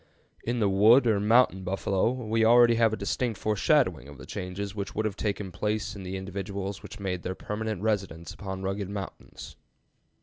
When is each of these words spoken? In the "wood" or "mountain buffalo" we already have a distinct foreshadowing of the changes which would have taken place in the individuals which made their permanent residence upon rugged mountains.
In 0.43 0.59
the 0.59 0.67
"wood" 0.67 1.05
or 1.05 1.19
"mountain 1.19 1.63
buffalo" 1.63 2.09
we 2.09 2.43
already 2.43 2.73
have 2.73 2.91
a 2.91 2.95
distinct 2.97 3.37
foreshadowing 3.39 4.07
of 4.07 4.17
the 4.17 4.25
changes 4.25 4.73
which 4.73 4.95
would 4.95 5.05
have 5.05 5.15
taken 5.15 5.51
place 5.51 5.95
in 5.95 6.01
the 6.01 6.17
individuals 6.17 6.81
which 6.81 6.99
made 6.99 7.21
their 7.21 7.35
permanent 7.35 7.83
residence 7.83 8.33
upon 8.33 8.63
rugged 8.63 8.89
mountains. 8.89 9.57